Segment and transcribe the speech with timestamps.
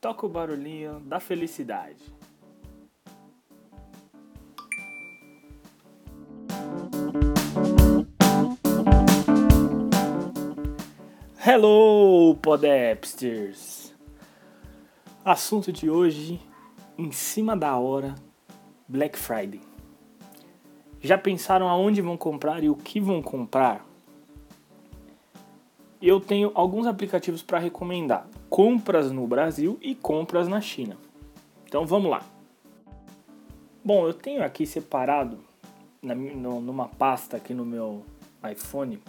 [0.00, 2.02] toca o barulhinho da felicidade.
[11.46, 13.94] Hello, Podapsters!
[15.22, 16.40] Assunto de hoje,
[16.96, 18.14] em cima da hora,
[18.88, 19.60] Black Friday.
[21.00, 23.89] Já pensaram aonde vão comprar e o que vão comprar?
[26.00, 30.96] Eu tenho alguns aplicativos para recomendar: compras no Brasil e compras na China.
[31.66, 32.22] Então vamos lá.
[33.84, 35.38] Bom, eu tenho aqui separado
[36.02, 38.04] na, no, numa pasta aqui no meu
[38.50, 39.00] iPhone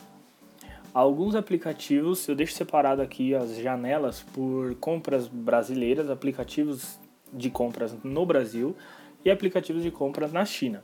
[0.94, 2.28] alguns aplicativos.
[2.28, 7.00] Eu deixo separado aqui as janelas por compras brasileiras, aplicativos
[7.32, 8.76] de compras no Brasil
[9.24, 10.84] e aplicativos de compras na China.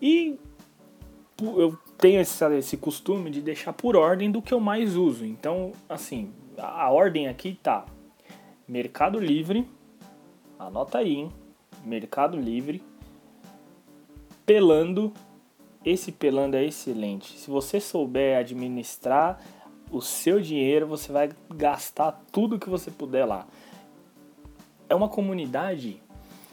[0.00, 0.38] E
[1.42, 5.24] eu tenho esse, esse costume de deixar por ordem do que eu mais uso.
[5.24, 7.84] Então, assim, a ordem aqui tá
[8.66, 9.68] Mercado Livre,
[10.58, 11.32] anota aí, hein?
[11.84, 12.82] Mercado Livre,
[14.44, 15.12] Pelando,
[15.84, 17.38] esse Pelando é excelente.
[17.38, 19.40] Se você souber administrar
[19.90, 23.46] o seu dinheiro, você vai gastar tudo que você puder lá.
[24.88, 26.00] É uma comunidade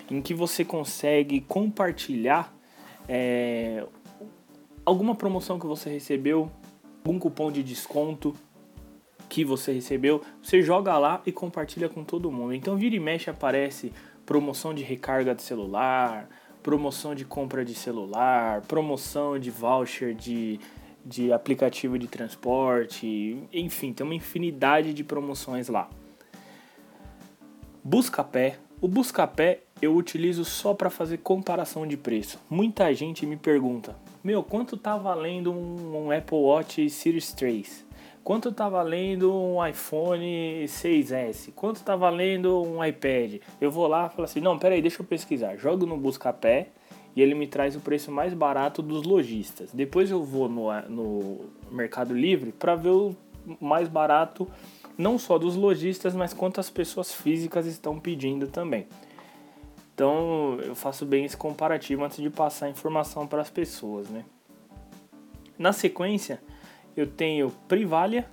[0.10, 2.54] em que você consegue compartilhar
[3.08, 3.86] é,
[4.86, 6.52] alguma promoção que você recebeu,
[7.06, 8.34] algum cupom de desconto
[9.30, 12.54] que você recebeu, você joga lá e compartilha com todo mundo.
[12.54, 13.92] Então vira e mexe aparece
[14.26, 16.30] promoção de recarga de celular,
[16.62, 20.60] promoção de compra de celular, promoção de voucher de,
[21.06, 25.90] de aplicativo de transporte, enfim, tem uma infinidade de promoções lá.
[27.84, 28.60] Buscapé.
[28.80, 32.40] O Buscapé eu utilizo só para fazer comparação de preço.
[32.50, 37.86] Muita gente me pergunta: "Meu, quanto tá valendo um, um Apple Watch Series 3?
[38.24, 41.52] Quanto tá valendo um iPhone 6S?
[41.54, 45.06] Quanto tá valendo um iPad?" Eu vou lá e falo assim: "Não, peraí, deixa eu
[45.06, 45.58] pesquisar".
[45.58, 46.70] Jogo no Buscapé
[47.16, 49.72] e ele me traz o preço mais barato dos lojistas.
[49.74, 51.40] Depois eu vou no, no
[51.72, 53.16] Mercado Livre para ver o
[53.60, 54.48] mais barato
[54.98, 58.88] não só dos lojistas, mas quantas pessoas físicas estão pedindo também.
[59.94, 64.26] Então eu faço bem esse comparativo antes de passar a informação para as pessoas, né?
[65.58, 66.42] Na sequência,
[66.98, 68.28] eu tenho Privalia,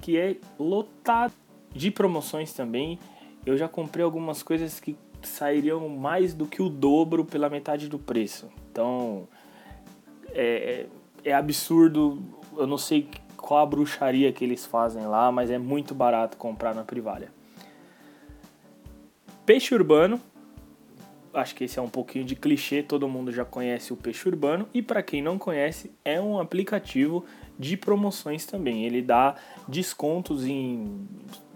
[0.00, 1.32] que é lotado
[1.72, 2.98] de promoções também.
[3.44, 7.98] Eu já comprei algumas coisas que sairiam mais do que o dobro pela metade do
[7.98, 8.48] preço.
[8.70, 9.26] Então
[10.30, 10.86] é,
[11.24, 12.22] é absurdo.
[12.56, 16.74] Eu não sei qual a bruxaria que eles fazem lá, mas é muito barato comprar
[16.74, 17.30] na Privalia.
[19.46, 20.20] Peixe urbano,
[21.36, 24.68] acho que esse é um pouquinho de clichê, todo mundo já conhece o Peixe Urbano
[24.72, 27.24] e para quem não conhece, é um aplicativo
[27.58, 28.84] de promoções também.
[28.84, 29.36] Ele dá
[29.68, 31.06] descontos em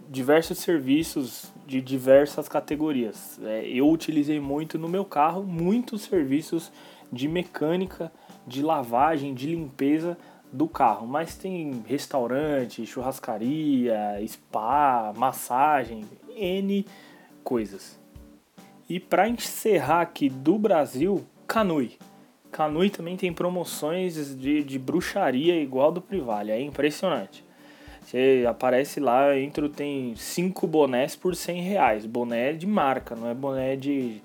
[0.09, 3.39] diversos serviços de diversas categorias.
[3.43, 6.73] É, eu utilizei muito no meu carro muitos serviços
[7.13, 8.13] de mecânica,
[8.47, 10.19] de lavagem, de limpeza
[10.53, 16.05] do carro, mas tem restaurante, churrascaria, spa, massagem,
[16.37, 16.85] N
[17.45, 18.00] coisas.
[18.91, 21.97] E para encerrar aqui do Brasil, Canui.
[22.51, 27.45] Canui também tem promoções de, de bruxaria igual do Privalha, é impressionante.
[28.03, 32.05] Você aparece lá, entro tem cinco bonés por 100 reais.
[32.05, 34.21] Boné de marca, não é boné de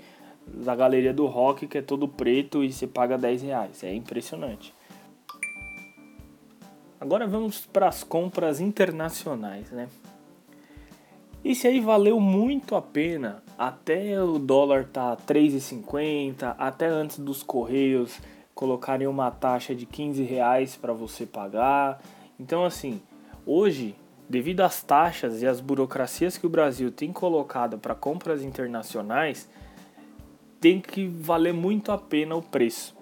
[0.48, 3.84] da galeria do rock que é todo preto e você paga 10 reais.
[3.84, 4.74] É impressionante.
[7.00, 9.88] Agora vamos para as compras internacionais, né?
[11.46, 18.20] Esse aí valeu muito a pena, até o dólar tá 3,50, até antes dos correios
[18.56, 22.02] colocarem uma taxa de 15 reais para você pagar.
[22.40, 23.00] Então assim,
[23.46, 23.96] hoje,
[24.28, 29.48] devido às taxas e às burocracias que o Brasil tem colocado para compras internacionais,
[30.60, 32.98] tem que valer muito a pena o preço.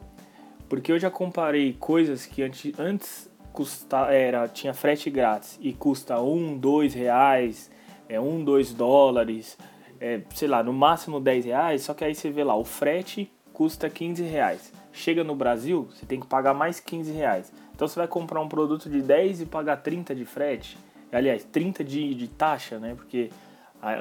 [0.67, 6.19] Porque eu já comparei coisas que antes, antes custa, era, tinha frete grátis e custa
[6.19, 7.71] um, dois reais
[8.07, 9.57] é um, dois dólares,
[9.99, 13.31] é, sei lá, no máximo 10 reais, só que aí você vê lá, o frete
[13.53, 14.73] custa 15 reais.
[14.91, 17.53] Chega no Brasil, você tem que pagar mais 15 reais.
[17.73, 20.77] Então você vai comprar um produto de 10 e pagar 30 de frete,
[21.11, 22.93] aliás, 30 de, de taxa, né?
[22.95, 23.29] Porque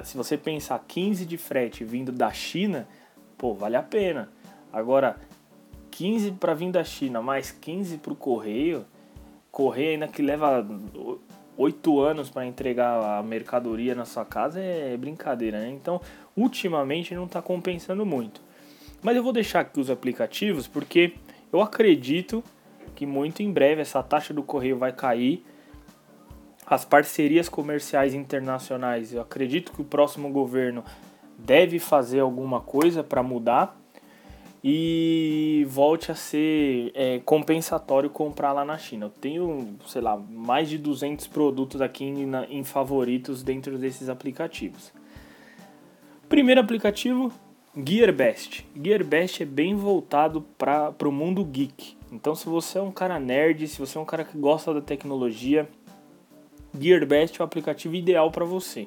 [0.04, 2.86] se você pensar 15 de frete vindo da China,
[3.36, 4.30] pô, vale a pena.
[4.72, 5.16] Agora,
[5.90, 8.84] 15 para vir da China mais 15 para o correio,
[9.50, 10.66] correio ainda que leva
[11.56, 15.70] oito anos para entregar a mercadoria na sua casa é brincadeira, né?
[15.70, 16.00] Então,
[16.36, 18.40] ultimamente não está compensando muito.
[19.02, 21.14] Mas eu vou deixar aqui os aplicativos porque
[21.52, 22.42] eu acredito
[22.94, 25.44] que muito em breve essa taxa do correio vai cair.
[26.66, 29.12] as parcerias comerciais internacionais.
[29.12, 30.84] Eu acredito que o próximo governo
[31.36, 33.76] deve fazer alguma coisa para mudar
[34.64, 39.06] e volte a ser é, compensatório comprar lá na China.
[39.06, 44.92] Eu tenho, sei lá, mais de 200 produtos aqui em, em favoritos dentro desses aplicativos.
[46.28, 47.32] Primeiro aplicativo,
[47.76, 48.64] GearBest.
[48.80, 51.96] GearBest é bem voltado para o mundo geek.
[52.12, 54.80] Então, se você é um cara nerd, se você é um cara que gosta da
[54.80, 55.68] tecnologia,
[56.78, 58.86] GearBest é o aplicativo ideal para você.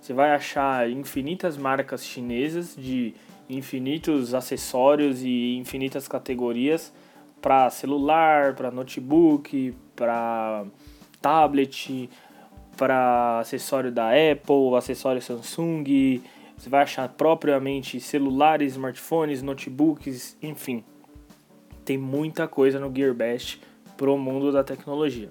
[0.00, 3.14] Você vai achar infinitas marcas chinesas de
[3.48, 6.92] infinitos acessórios e infinitas categorias
[7.40, 10.64] para celular, para notebook, para
[11.20, 12.10] tablet,
[12.76, 16.22] para acessório da Apple, acessório Samsung.
[16.56, 20.84] Você vai achar propriamente celulares, smartphones, notebooks, enfim.
[21.84, 23.60] Tem muita coisa no GearBest
[23.96, 25.30] pro mundo da tecnologia.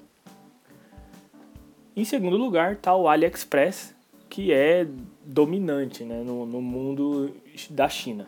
[1.95, 3.96] Em segundo lugar está o AliExpress,
[4.29, 4.87] que é
[5.25, 7.33] dominante né, no, no mundo
[7.69, 8.27] da China.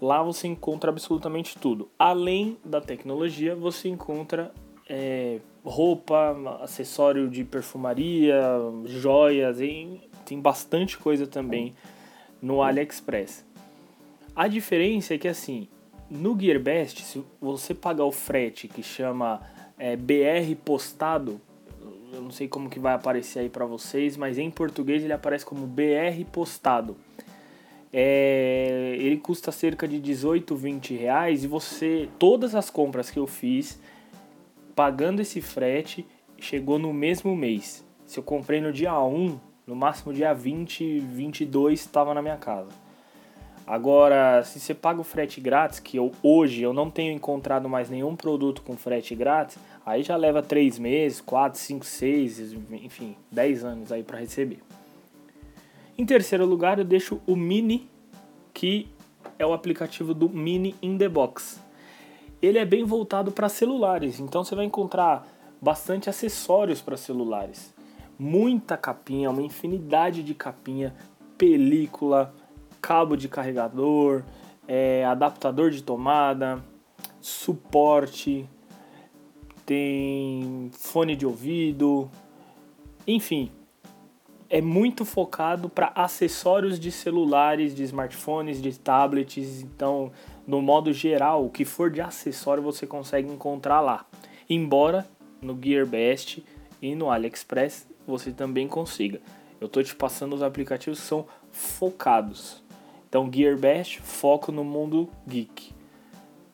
[0.00, 1.88] Lá você encontra absolutamente tudo.
[1.98, 4.52] Além da tecnologia, você encontra
[4.88, 8.40] é, roupa, acessório de perfumaria,
[8.86, 11.74] joias, e tem bastante coisa também
[12.40, 13.44] no AliExpress.
[14.34, 15.68] A diferença é que assim,
[16.08, 19.42] no GearBest, se você pagar o frete que chama
[19.76, 21.40] é, BR postado,
[22.12, 25.44] eu não sei como que vai aparecer aí para vocês, mas em português ele aparece
[25.44, 26.96] como BR postado.
[27.92, 33.26] É, ele custa cerca de 18, 20 reais e você, todas as compras que eu
[33.26, 33.80] fiz,
[34.74, 36.06] pagando esse frete,
[36.38, 37.84] chegou no mesmo mês.
[38.04, 42.70] Se eu comprei no dia 1, no máximo dia 20, 22 estava na minha casa.
[43.66, 47.90] Agora, se você paga o frete grátis, que eu, hoje eu não tenho encontrado mais
[47.90, 53.64] nenhum produto com frete grátis, aí já leva 3 meses, 4, 5, 6, enfim, 10
[53.64, 54.60] anos aí para receber.
[55.96, 57.88] Em terceiro lugar, eu deixo o Mini,
[58.52, 58.88] que
[59.38, 61.60] é o aplicativo do Mini in the Box.
[62.40, 65.26] Ele é bem voltado para celulares, então você vai encontrar
[65.60, 67.74] bastante acessórios para celulares.
[68.18, 70.94] Muita capinha, uma infinidade de capinha,
[71.36, 72.34] película,
[72.80, 74.22] cabo de carregador,
[74.66, 76.62] é, adaptador de tomada,
[77.20, 78.48] suporte,
[79.68, 82.10] tem fone de ouvido,
[83.06, 83.52] enfim,
[84.48, 89.60] é muito focado para acessórios de celulares, de smartphones, de tablets.
[89.60, 90.10] Então,
[90.46, 94.06] no modo geral, o que for de acessório você consegue encontrar lá.
[94.48, 95.06] Embora
[95.42, 96.42] no GearBest
[96.80, 99.20] e no AliExpress você também consiga.
[99.60, 102.62] Eu estou te passando os aplicativos que são focados.
[103.06, 105.74] Então, GearBest, foco no mundo geek.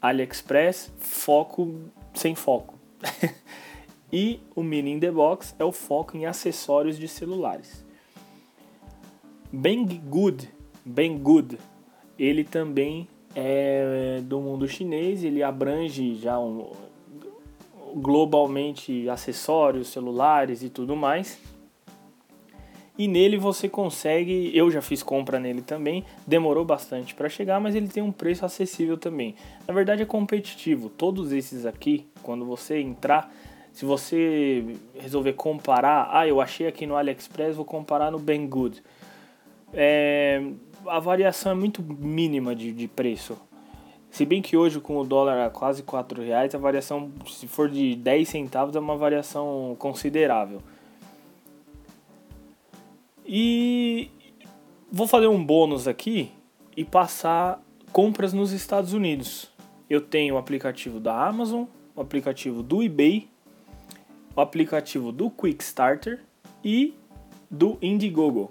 [0.02, 1.76] AliExpress, foco
[2.12, 2.73] sem foco.
[4.12, 7.84] e o Mini in the Box é o foco em acessórios de celulares.
[9.52, 10.48] Banggood,
[10.84, 11.58] Banggood,
[12.18, 16.72] ele também é do mundo chinês, ele abrange já um,
[17.94, 21.53] globalmente acessórios, celulares e tudo mais
[22.96, 27.74] e nele você consegue, eu já fiz compra nele também, demorou bastante para chegar, mas
[27.74, 29.34] ele tem um preço acessível também.
[29.66, 30.88] Na verdade é competitivo.
[30.88, 33.32] Todos esses aqui, quando você entrar,
[33.72, 34.64] se você
[34.96, 38.80] resolver comparar, ah, eu achei aqui no AliExpress, vou comparar no Banggood.
[39.72, 40.40] É,
[40.86, 43.36] a variação é muito mínima de, de preço.
[44.08, 47.68] Se bem que hoje com o dólar a quase 4 reais, a variação, se for
[47.68, 50.62] de 10 centavos, é uma variação considerável.
[53.26, 54.10] E
[54.90, 56.30] vou fazer um bônus aqui
[56.76, 57.62] e passar
[57.92, 59.50] compras nos Estados Unidos.
[59.88, 61.64] Eu tenho o aplicativo da Amazon,
[61.94, 63.28] o aplicativo do eBay,
[64.34, 66.20] o aplicativo do Quickstarter
[66.62, 66.94] e
[67.50, 68.50] do Indiegogo.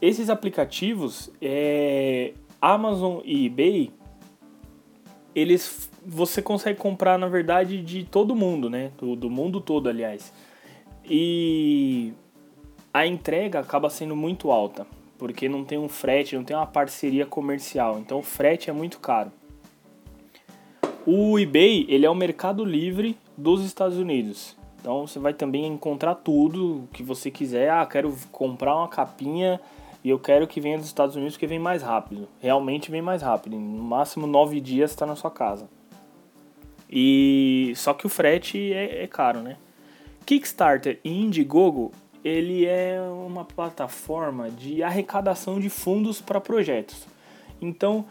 [0.00, 3.90] Esses aplicativos, é, Amazon e eBay,
[5.34, 8.92] eles você consegue comprar na verdade de todo mundo, né?
[8.96, 10.32] Do, do mundo todo, aliás.
[11.04, 12.12] E
[12.92, 14.86] a entrega acaba sendo muito alta,
[15.18, 18.98] porque não tem um frete, não tem uma parceria comercial, então o frete é muito
[18.98, 19.30] caro.
[21.06, 24.56] O eBay, ele é o mercado livre dos Estados Unidos.
[24.80, 27.70] Então você vai também encontrar tudo que você quiser.
[27.70, 29.60] Ah, quero comprar uma capinha
[30.04, 32.28] e eu quero que venha dos Estados Unidos porque vem mais rápido.
[32.40, 33.58] Realmente vem mais rápido.
[33.58, 35.68] No máximo nove dias está na sua casa.
[36.90, 39.56] E só que o frete é, é caro, né?
[40.24, 41.92] Kickstarter e Indiegogo
[42.28, 47.06] ele é uma plataforma de arrecadação de fundos para projetos.
[47.60, 48.04] Então,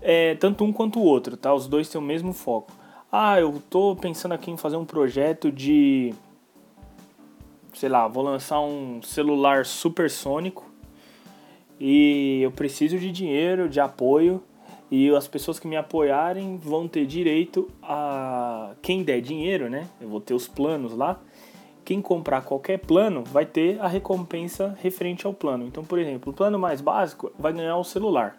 [0.00, 1.54] é, tanto um quanto o outro, tá?
[1.54, 2.72] Os dois têm o mesmo foco.
[3.10, 6.14] Ah, eu tô pensando aqui em fazer um projeto de
[7.74, 10.64] sei lá, vou lançar um celular supersônico
[11.80, 14.42] e eu preciso de dinheiro, de apoio
[14.90, 19.88] e as pessoas que me apoiarem vão ter direito a quem der dinheiro, né?
[20.00, 21.18] Eu vou ter os planos lá.
[21.84, 25.64] Quem comprar qualquer plano vai ter a recompensa referente ao plano.
[25.66, 28.36] Então, por exemplo, o plano mais básico vai ganhar o celular.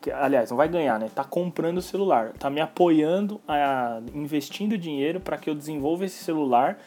[0.00, 1.10] Que, aliás, não vai ganhar, né?
[1.12, 6.22] Tá comprando o celular, tá me apoiando, a, investindo dinheiro para que eu desenvolva esse
[6.22, 6.78] celular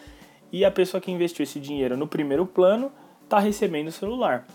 [0.51, 2.91] e a pessoa que investiu esse dinheiro no primeiro plano
[3.27, 4.45] tá recebendo o celular.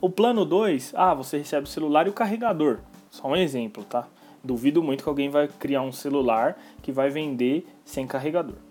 [0.00, 2.80] O plano 2, ah, você recebe o celular e o carregador.
[3.10, 4.06] Só um exemplo, tá?
[4.44, 8.65] Duvido muito que alguém vai criar um celular que vai vender sem carregador.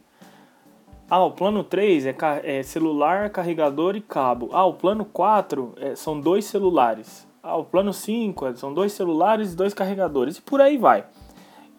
[1.10, 4.50] Ah, o plano 3 é, é celular, carregador e cabo.
[4.52, 7.28] Ah, o plano 4 é, são dois celulares.
[7.44, 10.38] Ah, o plano 5 é, são dois celulares e dois carregadores.
[10.38, 11.06] E por aí vai.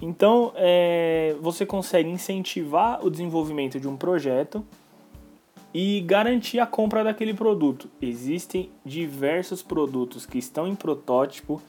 [0.00, 4.64] Então, é, você consegue incentivar o desenvolvimento de um projeto
[5.74, 7.88] e garantir a compra daquele produto.
[8.00, 11.60] Existem diversos produtos que estão em protótipo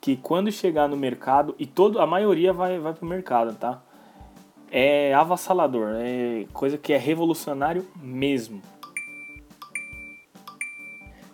[0.00, 3.82] que quando chegar no mercado, e todo, a maioria vai, vai pro mercado, tá?
[4.70, 8.62] É avassalador, é coisa que é revolucionário mesmo.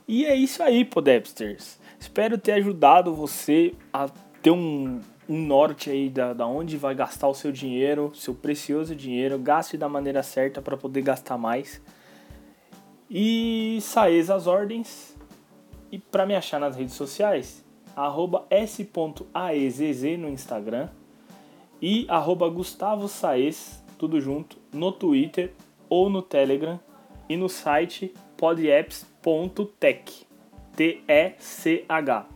[0.09, 1.79] E é isso aí, Podepsters.
[1.99, 4.09] Espero ter ajudado você a
[4.41, 8.95] ter um, um norte aí da, da onde vai gastar o seu dinheiro, seu precioso
[8.95, 9.39] dinheiro.
[9.39, 11.83] Gaste da maneira certa para poder gastar mais.
[13.11, 15.17] E saez as ordens.
[15.91, 17.65] E para me achar nas redes sociais,
[17.95, 18.47] arroba
[20.19, 20.89] no Instagram
[21.81, 25.53] e arroba Gustavo Saez, tudo junto, no Twitter
[25.89, 26.79] ou no Telegram
[27.29, 30.27] e no site podapps.tech,
[30.77, 32.29] T-E-C-H.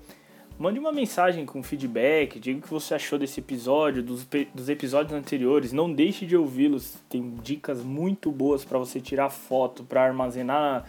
[0.59, 5.15] Mande uma mensagem com feedback, diga o que você achou desse episódio, dos, dos episódios
[5.15, 5.73] anteriores.
[5.73, 10.85] Não deixe de ouvi-los, tem dicas muito boas para você tirar foto, para armazenar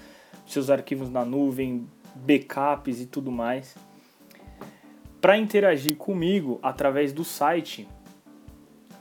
[0.46, 3.78] seus arquivos na nuvem, backups e tudo mais.
[5.22, 7.88] Para interagir comigo através do site,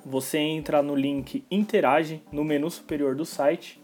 [0.04, 3.80] você entra no link Interage no menu superior do site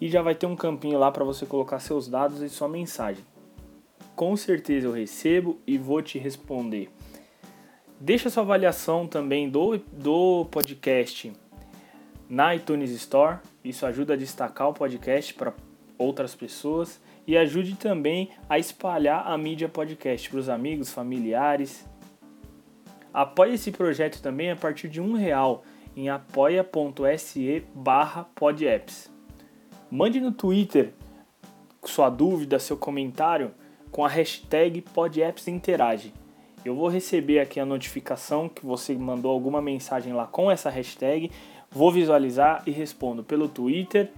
[0.00, 3.24] e já vai ter um campinho lá para você colocar seus dados e sua mensagem.
[4.14, 6.90] Com certeza eu recebo e vou te responder.
[7.98, 11.32] Deixa sua avaliação também do, do podcast
[12.28, 13.38] na iTunes Store.
[13.64, 15.54] Isso ajuda a destacar o podcast para
[15.96, 21.84] outras pessoas e ajude também a espalhar a mídia podcast para os amigos, familiares.
[23.14, 25.62] Apoie esse projeto também a partir de um real
[25.96, 29.08] em apoia.se barra podapps.
[29.88, 30.92] Mande no Twitter
[31.84, 33.52] sua dúvida, seu comentário
[33.92, 36.12] com a hashtag podappsinterage.
[36.64, 41.30] Eu vou receber aqui a notificação que você mandou alguma mensagem lá com essa hashtag,
[41.70, 44.10] vou visualizar e respondo pelo Twitter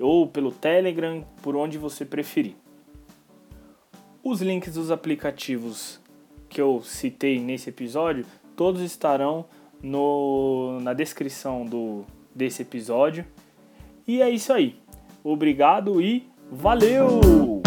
[0.00, 2.56] ou pelo Telegram, por onde você preferir.
[4.24, 6.00] Os links dos aplicativos
[6.48, 8.26] que eu citei nesse episódio,
[8.60, 9.46] todos estarão
[9.82, 13.24] no, na descrição do, desse episódio.
[14.06, 14.76] E é isso aí.
[15.24, 17.62] Obrigado e valeu!